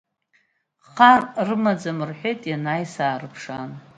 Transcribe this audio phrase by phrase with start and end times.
[0.91, 3.71] Хар рымаӡам,— рҳәеит, ианааи саарыԥшаан.